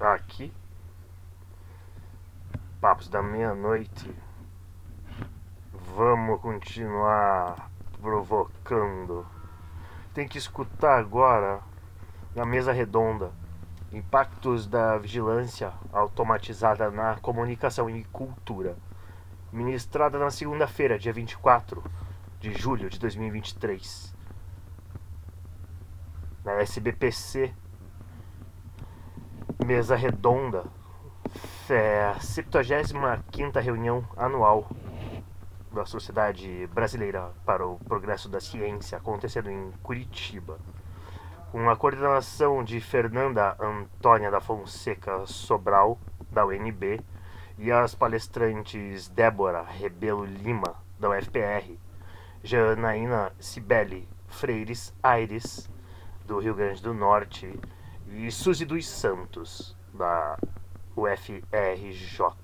[0.00, 0.52] aqui.
[2.80, 4.14] Papos da meia-noite.
[5.96, 7.70] Vamos continuar
[8.00, 9.26] provocando.
[10.14, 11.60] Tem que escutar agora
[12.34, 13.32] na mesa redonda
[13.92, 18.76] impactos da vigilância automatizada na comunicação e cultura,
[19.52, 21.82] ministrada na segunda-feira, dia 24
[22.38, 24.14] de julho de 2023,
[26.44, 27.54] na SBPC
[29.68, 30.64] Mesa Redonda,
[31.68, 34.66] é a 75 reunião anual
[35.70, 40.58] da Sociedade Brasileira para o Progresso da Ciência, acontecendo em Curitiba,
[41.52, 45.98] com a coordenação de Fernanda Antônia da Fonseca Sobral,
[46.30, 47.04] da UNB,
[47.58, 51.76] e as palestrantes Débora Rebelo Lima, da UFPR,
[52.42, 55.68] Janaína Cibele Freires Aires,
[56.26, 57.54] do Rio Grande do Norte,
[58.10, 60.36] e Suzy dos Santos, da
[60.96, 62.34] UFRJ.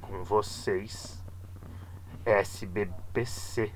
[0.00, 1.22] Com vocês,
[2.24, 3.72] SBPC.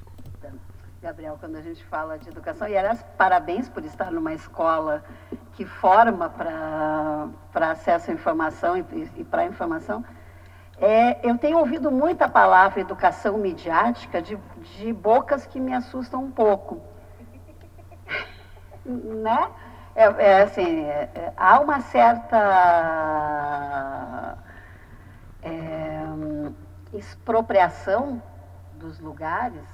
[1.00, 5.04] Gabriel, quando a gente fala de educação, e aliás, parabéns por estar numa escola
[5.52, 10.04] que forma para acesso à informação e, e para a informação.
[10.78, 14.38] É, eu tenho ouvido muita palavra educação midiática de,
[14.76, 16.82] de bocas que me assustam um pouco.
[18.84, 19.50] né?
[19.96, 22.36] É, é assim, é, é, há uma certa
[25.42, 26.02] é,
[26.92, 28.22] expropriação
[28.74, 29.64] dos lugares.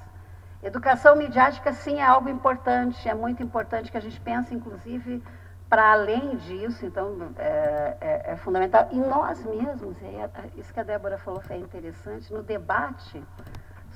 [0.62, 5.20] Educação midiática, sim, é algo importante, é muito importante que a gente pense, inclusive,
[5.68, 8.86] para além disso, então, é, é, fundamental.
[8.92, 9.96] E nós mesmos,
[10.56, 13.20] isso que a Débora falou foi interessante, no debate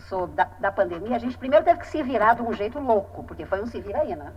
[0.09, 3.23] sobre, da, da pandemia, a gente primeiro teve que se virar de um jeito louco,
[3.23, 4.33] porque foi um se vira aí, né?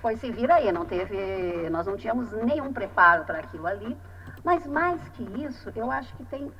[0.00, 3.96] Foi se vir aí, não teve, nós não tínhamos nenhum preparo para aquilo ali.
[4.44, 6.52] Mas mais que isso, eu acho que tem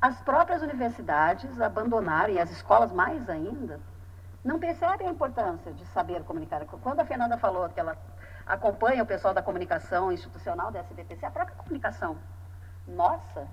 [0.00, 3.80] as próprias universidades abandonaram, e as escolas mais ainda,
[4.44, 6.64] não percebem a importância de saber comunicar.
[6.64, 7.96] Quando a Fernanda falou que ela
[8.46, 12.16] acompanha o pessoal da comunicação institucional da SBPC, a própria comunicação
[12.86, 13.46] nossa,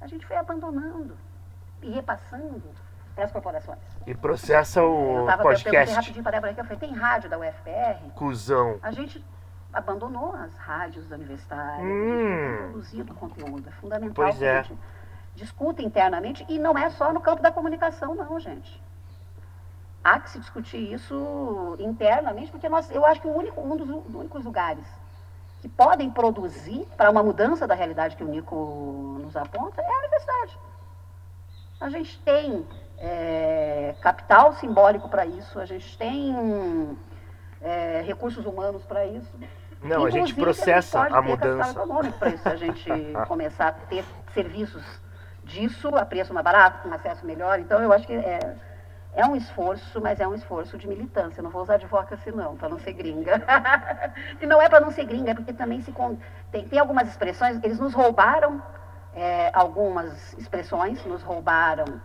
[0.00, 1.16] a gente foi abandonando
[1.82, 2.62] e repassando
[3.14, 3.78] para as corporações.
[4.06, 5.90] E processa o eu tava, podcast.
[5.90, 8.10] Eu rapidinho para a Débora aqui, eu falei, tem rádio da UFPR?
[8.14, 8.78] Cusão.
[8.82, 9.24] A gente
[9.72, 12.70] abandonou as rádios universitárias, hum.
[12.70, 13.68] produzindo conteúdo.
[13.68, 14.58] É fundamental pois que é.
[14.58, 14.78] a gente
[15.34, 18.80] discuta internamente, e não é só no campo da comunicação, não, gente.
[20.02, 23.88] Há que se discutir isso internamente, porque nós, eu acho que o único, um dos
[24.14, 24.86] únicos lugares
[25.60, 29.98] que podem produzir para uma mudança da realidade que o Nico nos aponta é a
[29.98, 30.58] universidade.
[31.80, 32.66] A gente tem
[32.98, 36.96] é, capital simbólico para isso, a gente tem
[37.60, 39.30] é, recursos humanos para isso.
[39.82, 41.70] Não, a gente processa a, gente a mudança.
[41.70, 42.90] econômico para isso, a gente
[43.28, 44.82] começar a ter serviços
[45.44, 47.58] disso a preço mais barato, com acesso melhor.
[47.58, 48.56] Então, eu acho que é,
[49.14, 51.40] é um esforço, mas é um esforço de militância.
[51.40, 53.42] Eu não vou usar advocacy, não, para não ser gringa.
[54.40, 55.94] e não é para não ser gringa, é porque também se
[56.50, 58.62] tem, tem algumas expressões, eles nos roubaram
[59.14, 62.00] é, algumas expressões, nos roubaram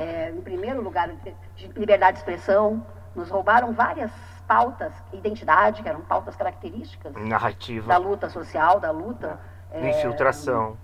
[0.00, 1.10] é, em primeiro lugar,
[1.54, 2.84] de liberdade de expressão,
[3.14, 4.10] nos roubaram várias
[4.48, 7.86] pautas, identidade, que eram pautas características Narrativa.
[7.86, 9.38] da luta social, da luta
[9.70, 10.78] é, infiltração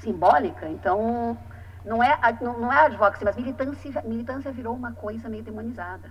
[0.00, 0.68] simbólica.
[0.68, 1.36] Então,
[1.82, 6.10] não é, não é advocacy, mas militância, militância virou uma coisa meio demonizada.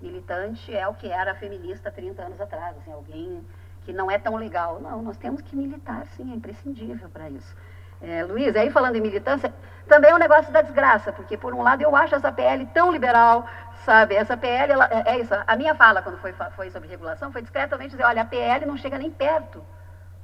[0.00, 3.44] Militante é o que era feminista 30 anos atrás, assim, alguém
[3.84, 4.80] que não é tão legal.
[4.80, 7.54] Não, nós temos que militar, sim, é imprescindível para isso.
[8.00, 9.52] É, Luiz, aí falando em militância,
[9.88, 12.92] também é um negócio da desgraça, porque por um lado eu acho essa PL tão
[12.92, 13.48] liberal,
[13.84, 14.14] sabe?
[14.14, 15.34] Essa PL, ela, é, é, isso.
[15.46, 18.76] A minha fala quando foi, foi sobre regulação foi discretamente dizer, olha, a PL não
[18.76, 19.64] chega nem perto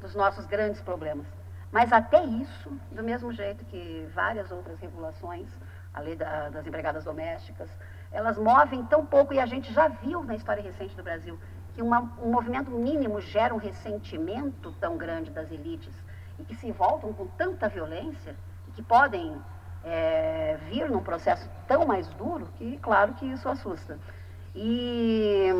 [0.00, 1.26] dos nossos grandes problemas.
[1.72, 5.48] Mas até isso, do mesmo jeito que várias outras regulações,
[5.92, 7.68] a lei da, das empregadas domésticas,
[8.12, 11.36] elas movem tão pouco, e a gente já viu na história recente do Brasil,
[11.74, 16.03] que uma, um movimento mínimo gera um ressentimento tão grande das elites
[16.38, 18.34] e que se voltam com tanta violência
[18.68, 19.36] e que podem
[19.84, 23.98] é, vir num processo tão mais duro que, claro, que isso assusta.
[24.54, 25.50] E,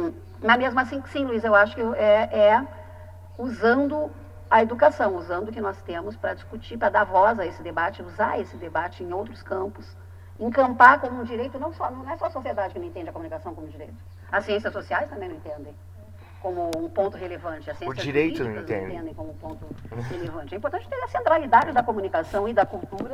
[0.40, 2.66] mas mesmo assim, sim, Luiz, eu acho que é, é
[3.38, 4.10] usando
[4.50, 8.02] a educação, usando o que nós temos para discutir, para dar voz a esse debate,
[8.02, 9.96] usar esse debate em outros campos,
[10.38, 13.12] encampar como um direito, não, só, não é só a sociedade que não entende a
[13.12, 13.94] comunicação como direito.
[14.30, 15.74] As ciências sociais também não entendem
[16.44, 17.70] como um ponto relevante.
[17.70, 18.92] As ciências o direito não entende.
[18.92, 19.66] entendem como um ponto
[20.10, 20.54] relevante.
[20.54, 23.12] É importante ter a centralidade da comunicação e da cultura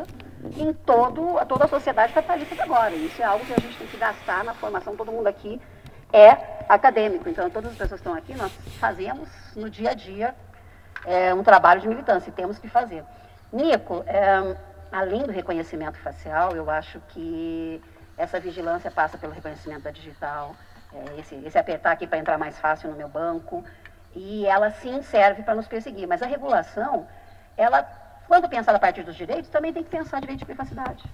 [0.56, 2.92] em todo, toda a sociedade capitalista agora.
[2.92, 4.96] Isso é algo que a gente tem que gastar na formação.
[4.96, 5.60] Todo mundo aqui
[6.12, 6.30] é
[6.68, 7.28] acadêmico.
[7.28, 8.50] Então, todas as pessoas que estão aqui, nós
[8.80, 10.34] fazemos no dia a dia
[11.06, 13.04] é um trabalho de militância, e temos que fazer.
[13.52, 14.56] Nico, é,
[14.90, 17.80] além do reconhecimento facial, eu acho que
[18.18, 20.56] essa vigilância passa pelo reconhecimento da digital,
[20.92, 23.64] é, esse, esse apertar aqui para entrar mais fácil no meu banco,
[24.14, 26.06] e ela sim serve para nos perseguir.
[26.06, 27.06] Mas a regulação,
[27.56, 27.82] ela,
[28.26, 31.04] quando pensar a partir dos direitos, também tem que pensar direito de privacidade.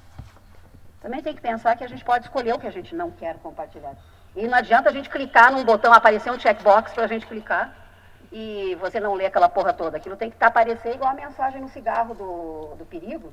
[1.00, 3.36] Também tem que pensar que a gente pode escolher o que a gente não quer
[3.38, 3.94] compartilhar.
[4.34, 7.72] E não adianta a gente clicar num botão, aparecer um checkbox para a gente clicar
[8.32, 9.96] e você não lê aquela porra toda.
[9.96, 13.32] Aquilo tem que tá, aparecer igual a mensagem no cigarro do, do perigo.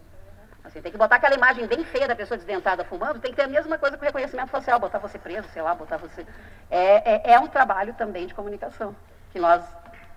[0.63, 3.43] Assim, tem que botar aquela imagem bem feia da pessoa desdentada fumando, tem que ter
[3.43, 6.25] a mesma coisa com o reconhecimento facial, botar você preso, sei lá, botar você.
[6.71, 8.95] É, é, é um trabalho também de comunicação,
[9.31, 9.63] que nós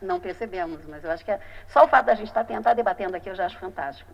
[0.01, 1.41] não percebemos, mas eu acho que é...
[1.67, 4.11] só o fato da gente estar tá tentando debatendo aqui eu já acho fantástico.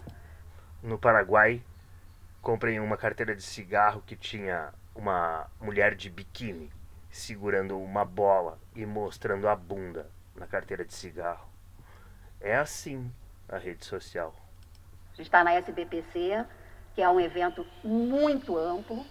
[0.83, 1.63] No Paraguai,
[2.41, 6.71] comprei uma carteira de cigarro que tinha uma mulher de biquíni
[7.11, 11.47] segurando uma bola e mostrando a bunda na carteira de cigarro.
[12.41, 13.13] É assim
[13.49, 14.35] a rede social.
[15.13, 16.45] A gente está na SBPC,
[16.95, 19.05] que é um evento muito amplo,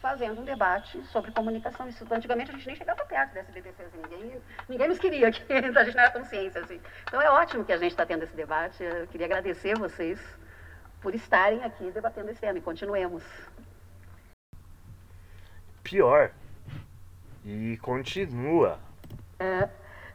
[0.00, 1.88] fazendo um debate sobre comunicação.
[1.88, 5.42] Isso, antigamente a gente nem chegava perto da SBPC, assim, ninguém, ninguém nos queria, aqui,
[5.52, 6.62] a gente não era consciência.
[6.62, 6.80] Assim.
[7.04, 8.82] Então é ótimo que a gente está tendo esse debate.
[8.82, 10.20] Eu queria agradecer vocês
[11.00, 13.24] por estarem aqui debatendo esse tema e continuemos.
[15.82, 16.32] Pior.
[17.44, 18.78] E continua.
[19.38, 19.68] É,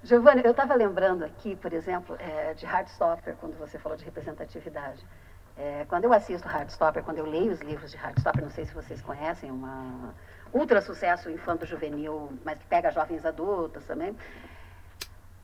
[0.04, 5.06] Giovanni, eu estava lembrando aqui, por exemplo, é, de Hardstopper, quando você falou de representatividade.
[5.56, 8.74] É, quando eu assisto Hardstopper, quando eu leio os livros de Hardstopper, não sei se
[8.74, 10.16] vocês conhecem, uma
[10.52, 14.18] ultra sucesso infanto-juvenil, mas que pega jovens adultos também.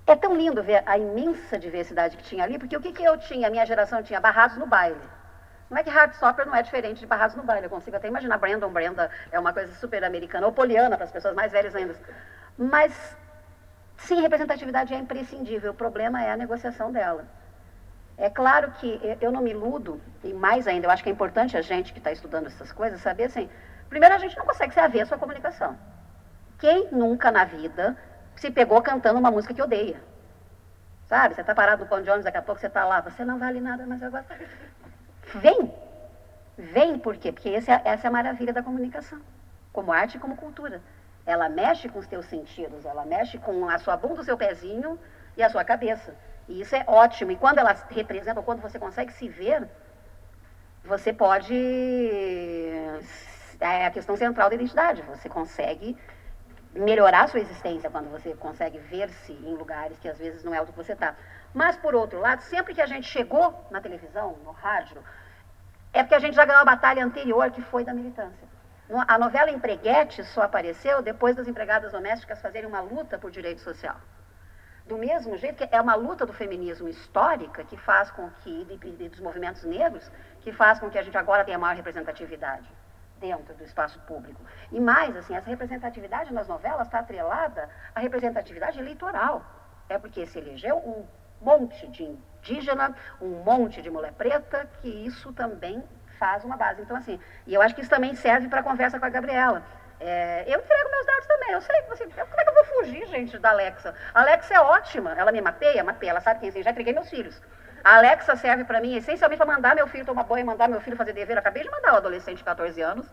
[0.07, 3.15] É tão lindo ver a imensa diversidade que tinha ali, porque o que, que eu
[3.15, 4.98] tinha, a minha geração tinha barrados no baile.
[5.69, 8.39] Não é que Hardstopper não é diferente de barrados no baile, eu consigo até imaginar
[8.39, 11.94] Brandon Brenda é uma coisa super americana, ou poliana para as pessoas mais velhas ainda.
[12.57, 13.15] Mas
[13.97, 17.25] Sim, representatividade é imprescindível, o problema é a negociação dela.
[18.17, 21.57] É claro que eu não me iludo, e mais ainda, eu acho que é importante
[21.57, 23.49] a gente que está estudando essas coisas saber assim:
[23.89, 25.77] primeiro, a gente não consegue ser avesso à comunicação.
[26.57, 27.95] Quem nunca na vida
[28.35, 30.01] se pegou cantando uma música que odeia?
[31.07, 31.35] Sabe?
[31.35, 33.38] Você está parado no pão de ônibus, daqui a pouco você está lá, você não
[33.38, 34.33] vale nada, mas gosto.
[35.35, 35.71] Vem!
[36.57, 37.31] Vem por quê?
[37.31, 39.21] Porque é, essa é a maravilha da comunicação,
[39.71, 40.81] como arte e como cultura.
[41.27, 44.97] Ela mexe com os teus sentidos, ela mexe com a sua bunda, o seu pezinho
[45.35, 46.15] e a sua cabeça.
[46.47, 47.31] E isso é ótimo.
[47.31, 49.68] E quando ela representa, quando você consegue se ver,
[50.85, 51.53] você pode.
[53.59, 55.01] É a questão central da identidade.
[55.01, 55.97] Você consegue
[56.74, 60.62] melhorar a sua existência quando você consegue ver-se em lugares que às vezes não é
[60.62, 61.13] o que você está.
[61.53, 65.03] Mas, por outro lado, sempre que a gente chegou na televisão, no rádio,
[65.91, 68.47] é porque a gente já ganhou a batalha anterior, que foi da militância.
[68.89, 73.97] A novela Empreguete só apareceu depois das empregadas domésticas fazerem uma luta por direito social.
[74.85, 78.63] Do mesmo jeito que é uma luta do feminismo histórica que faz com que,
[79.09, 82.65] dos movimentos negros, que faz com que a gente agora tenha maior representatividade
[83.19, 84.41] dentro do espaço público.
[84.71, 89.43] E mais, assim, essa representatividade nas novelas está atrelada à representatividade eleitoral.
[89.89, 91.05] É porque se elegeu um
[91.41, 95.83] monte de indígena, um monte de mulher preta, que isso também
[96.18, 96.81] faz uma base.
[96.81, 99.64] Então, assim, e eu acho que isso também serve para a conversa com a Gabriela.
[100.00, 101.52] É, eu entrego meus dados também.
[101.52, 102.06] Eu sei você.
[102.06, 103.94] Como é que eu vou fugir, gente, da Alexa?
[104.14, 105.14] A Alexa é ótima.
[105.18, 106.12] Ela me mapeia, mapeia.
[106.12, 106.64] Ela sabe quem é.
[106.64, 107.42] Já entreguei meus filhos.
[107.83, 110.97] A Alexa serve para mim essencialmente para mandar meu filho tomar banho, mandar meu filho
[110.97, 111.36] fazer dever.
[111.36, 113.07] Eu acabei de mandar o adolescente de 14 anos.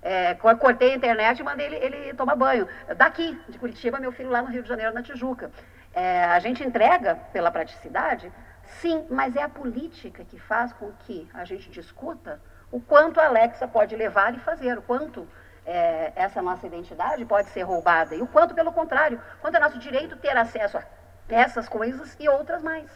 [0.00, 2.68] É, cortei a internet e mandei ele, ele tomar banho.
[2.96, 5.50] Daqui, de Curitiba, meu filho lá no Rio de Janeiro, na Tijuca.
[5.92, 8.30] É, a gente entrega pela praticidade,
[8.80, 13.26] sim, mas é a política que faz com que a gente discuta o quanto a
[13.26, 15.26] Alexa pode levar e fazer, o quanto
[15.64, 19.78] é, essa nossa identidade pode ser roubada e o quanto, pelo contrário, quanto é nosso
[19.78, 20.84] direito ter acesso a
[21.28, 22.90] essas coisas e outras mais.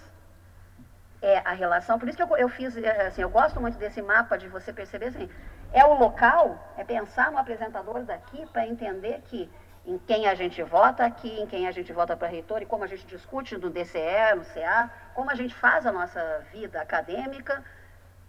[1.20, 4.02] É a relação, por isso que eu, eu fiz, é, assim, eu gosto muito desse
[4.02, 5.30] mapa de você perceber assim,
[5.72, 9.50] é o local, é pensar no apresentador daqui para entender que
[9.84, 12.84] em quem a gente vota aqui, em quem a gente vota para reitor e como
[12.84, 17.64] a gente discute no DCE, no CA, como a gente faz a nossa vida acadêmica,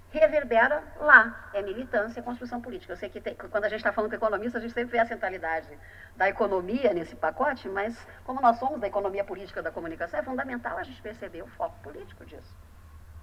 [0.10, 1.50] reverbera lá.
[1.54, 2.94] É militância, é construção política.
[2.94, 5.00] Eu sei que tem, quando a gente está falando com economista, a gente sempre vê
[5.00, 5.68] a centralidade
[6.16, 10.78] da economia nesse pacote, mas como nós somos da economia política da comunicação, é fundamental
[10.78, 12.56] a gente perceber o foco político disso.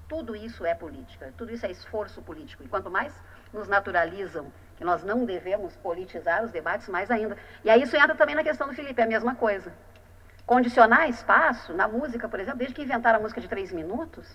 [0.08, 2.64] Tudo isso é política, tudo isso é esforço político.
[2.64, 3.14] E quanto mais
[3.52, 7.36] nos naturalizam que nós não devemos politizar os debates, mais ainda.
[7.62, 9.70] E aí isso entra também na questão do Felipe, é a mesma coisa.
[10.46, 14.26] Condicionar espaço, na música, por exemplo, desde que inventaram a música de três minutos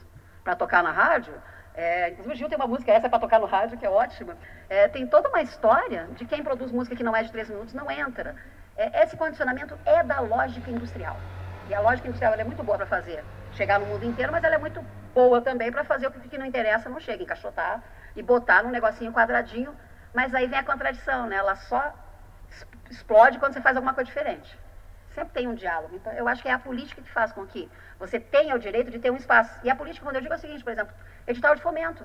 [0.44, 1.34] para tocar na rádio,
[1.74, 3.90] é, inclusive o Gil tem uma música, essa é para tocar no rádio, que é
[3.90, 4.38] ótima.
[4.70, 7.74] É, tem toda uma história de quem produz música que não é de três minutos
[7.74, 8.36] não entra.
[8.78, 11.18] É, esse condicionamento é da lógica industrial.
[11.68, 13.24] E a lógica industrial é muito boa para fazer
[13.54, 14.86] chegar no mundo inteiro, mas ela é muito
[15.16, 17.82] boa também para fazer o que não interessa não chega, encaixotar
[18.16, 19.76] e botar num negocinho quadradinho.
[20.16, 21.36] Mas aí vem a contradição, né?
[21.36, 21.94] Ela só
[22.90, 24.58] explode quando você faz alguma coisa diferente.
[25.10, 25.94] Sempre tem um diálogo.
[25.94, 27.70] Então, eu acho que é a política que faz com que
[28.00, 29.60] você tenha o direito de ter um espaço.
[29.62, 30.94] E a política, quando eu digo é o seguinte, por exemplo,
[31.28, 32.04] edital de fomento.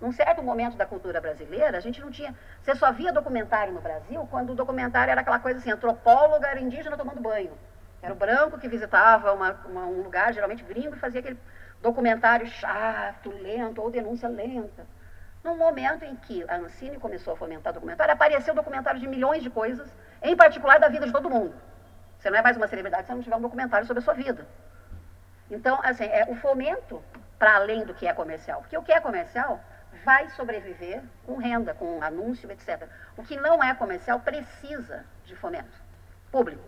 [0.00, 2.34] Num certo momento da cultura brasileira, a gente não tinha.
[2.60, 6.60] Você só via documentário no Brasil quando o documentário era aquela coisa assim: antropóloga era
[6.60, 7.56] indígena tomando banho.
[8.02, 11.38] Era o branco que visitava uma, uma, um lugar, geralmente gringo, e fazia aquele
[11.80, 14.84] documentário chato, lento, ou denúncia lenta.
[15.42, 19.50] No momento em que a Ancine começou a fomentar documentário, apareceu documentário de milhões de
[19.50, 21.54] coisas, em particular da vida de todo mundo.
[22.18, 24.14] Você não é mais uma celebridade se você não tiver um documentário sobre a sua
[24.14, 24.46] vida.
[25.50, 27.02] Então, assim, é o fomento
[27.38, 28.60] para além do que é comercial.
[28.60, 29.60] Porque o que é comercial
[30.04, 32.88] vai sobreviver com renda, com anúncio, etc.
[33.16, 35.76] O que não é comercial precisa de fomento
[36.30, 36.62] público.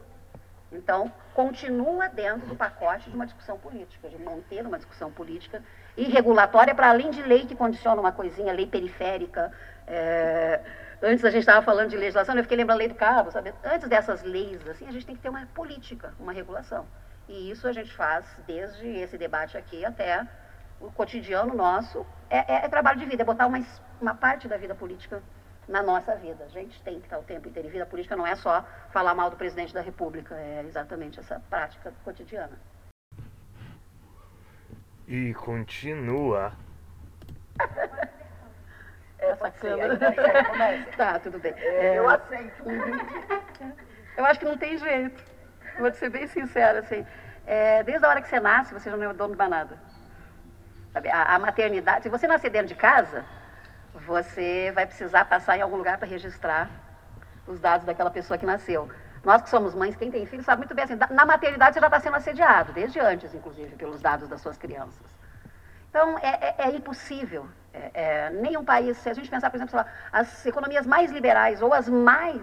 [0.72, 5.62] Então, continua dentro do pacote de uma discussão política, de manter uma discussão política
[5.96, 9.52] e regulatória, para além de lei que condiciona uma coisinha, lei periférica.
[9.86, 10.60] É...
[11.02, 13.52] Antes a gente estava falando de legislação, eu fiquei lembrando a lei do cabo, sabe?
[13.62, 16.86] Antes dessas leis, assim, a gente tem que ter uma política, uma regulação.
[17.28, 20.26] E isso a gente faz desde esse debate aqui até
[20.80, 23.62] o cotidiano nosso, é, é, é trabalho de vida, é botar uma,
[24.00, 25.22] uma parte da vida política
[25.68, 26.44] na nossa vida.
[26.44, 27.68] A gente tem que estar o tempo inteiro.
[27.68, 31.92] Vida política não é só falar mal do presidente da República, é exatamente essa prática
[32.04, 32.58] cotidiana.
[35.06, 36.52] E continua.
[39.18, 39.98] essa câmera.
[40.96, 41.52] tá, tudo bem.
[41.56, 42.64] É, eu aceito.
[44.16, 45.22] Eu acho que não tem jeito.
[45.78, 47.04] Vou te ser bem sincera, assim.
[47.46, 49.78] É, desde a hora que você nasce, você já não é dono de nada.
[51.12, 53.24] A, a maternidade, se você nascer dentro de casa,
[54.06, 56.70] você vai precisar passar em algum lugar para registrar
[57.46, 58.88] os dados daquela pessoa que nasceu.
[59.24, 61.98] Nós que somos mães, quem tem filho, sabe muito bem assim, na maternidade já está
[61.98, 65.06] sendo assediado, desde antes, inclusive, pelos dados das suas crianças.
[65.88, 67.48] Então, é, é, é impossível.
[67.72, 71.62] É, é nenhum país, se a gente pensar, por exemplo, lá, as economias mais liberais
[71.62, 72.42] ou as mais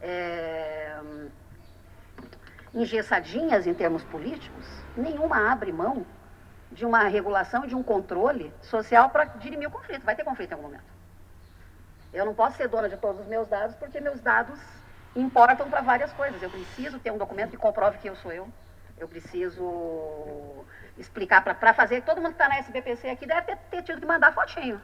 [0.00, 0.96] é,
[2.72, 4.64] engessadinhas em termos políticos,
[4.96, 6.06] nenhuma abre mão
[6.70, 10.04] de uma regulação e de um controle social para dirimir o conflito.
[10.04, 10.96] Vai ter conflito em algum momento.
[12.12, 14.58] Eu não posso ser dona de todos os meus dados porque meus dados
[15.16, 16.40] importam para várias coisas.
[16.42, 18.48] Eu preciso ter um documento que comprove que eu sou eu.
[18.98, 20.64] Eu preciso
[20.96, 22.02] explicar para fazer.
[22.02, 24.80] Todo mundo que está na SBPC aqui deve ter, ter tido que mandar fotinho.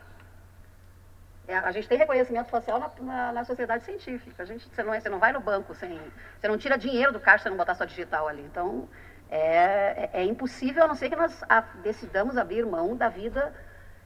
[1.46, 4.42] É, a gente tem reconhecimento facial na, na, na, sociedade científica.
[4.42, 5.98] A gente, você, não, é, você não vai no banco sem.
[6.38, 8.42] Você não tira dinheiro do caixa se não botar sua digital ali.
[8.42, 8.88] Então,
[9.28, 13.52] é, é, é impossível, a não ser que nós a, decidamos abrir mão da vida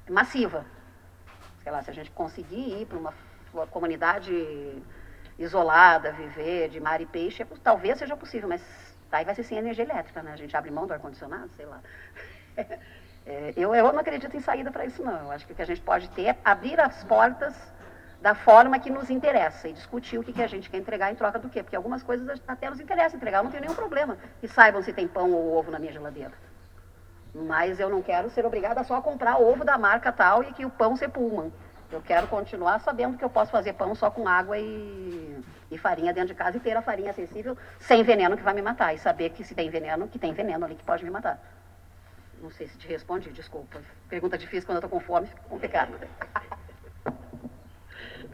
[0.08, 0.64] massiva.
[1.62, 3.12] Sei lá, se a gente conseguir ir para uma,
[3.52, 4.32] uma comunidade
[5.38, 8.62] isolada, viver de mar e peixe, é, talvez seja possível, mas
[9.12, 10.32] aí vai ser sem energia elétrica, né?
[10.32, 11.80] A gente abre mão do ar-condicionado, sei lá.
[13.28, 15.24] É, eu, eu não acredito em saída para isso, não.
[15.24, 17.52] Eu acho que o que a gente pode ter é abrir as portas
[18.22, 21.16] da forma que nos interessa e discutir o que, que a gente quer entregar em
[21.16, 21.60] troca do quê.
[21.60, 24.16] Porque algumas coisas até nos interessa entregar, eu não tenho nenhum problema.
[24.40, 26.32] E saibam se tem pão ou ovo na minha geladeira.
[27.34, 30.64] Mas eu não quero ser obrigada só a comprar ovo da marca tal e que
[30.64, 31.52] o pão seja Pullman.
[31.90, 35.40] Eu quero continuar sabendo que eu posso fazer pão só com água e,
[35.70, 38.62] e farinha dentro de casa e ter a farinha acessível sem veneno que vai me
[38.62, 38.94] matar.
[38.94, 41.40] E saber que se tem veneno, que tem veneno ali que pode me matar.
[42.40, 43.80] Não sei se te responde, desculpa.
[44.08, 45.92] Pergunta difícil quando eu estou com fome, fica complicado.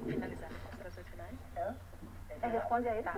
[0.04, 1.38] finalizar as considerações finais?
[2.42, 3.16] É, responde aí, tá.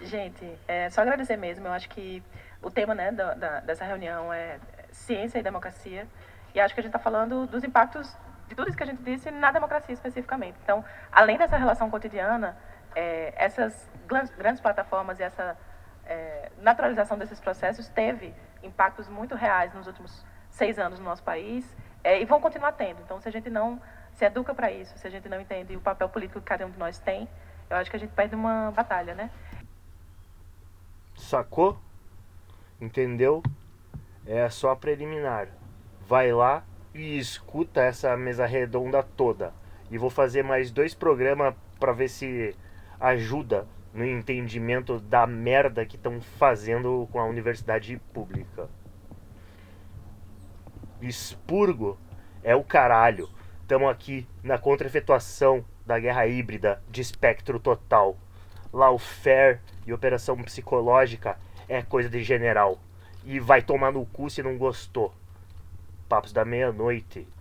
[0.00, 1.66] Gente, é, só agradecer mesmo.
[1.66, 2.22] Eu acho que
[2.62, 4.58] o tema né, da, da, dessa reunião é
[4.90, 6.06] ciência e democracia.
[6.54, 8.16] E acho que a gente está falando dos impactos
[8.48, 10.58] de tudo isso que a gente disse na democracia especificamente.
[10.62, 12.56] Então, além dessa relação cotidiana,
[12.94, 13.88] é, essas
[14.36, 15.56] grandes plataformas e essa
[16.06, 21.64] é, naturalização desses processos teve impactos muito reais nos últimos seis anos no nosso país
[22.02, 23.00] é, e vão continuar tendo.
[23.00, 23.80] Então, se a gente não
[24.12, 26.70] se educa para isso, se a gente não entende o papel político que cada um
[26.70, 27.28] de nós tem,
[27.68, 29.30] eu acho que a gente perde uma batalha, né?
[31.16, 31.78] Sacou?
[32.80, 33.42] Entendeu?
[34.26, 35.48] É só preliminar.
[36.06, 36.62] Vai lá
[36.94, 39.52] e escuta essa mesa redonda toda.
[39.90, 42.56] E vou fazer mais dois programas para ver se
[43.00, 48.68] ajuda no entendimento da merda que estão fazendo com a universidade pública.
[51.02, 51.98] Expurgo
[52.42, 53.28] é o caralho.
[53.60, 58.16] Estamos aqui na contra-efetuação da guerra híbrida de espectro total.
[58.72, 62.78] Lawfare e operação psicológica é coisa de general.
[63.24, 65.14] E vai tomar no cu se não gostou.
[66.08, 67.33] Papos da meia-noite.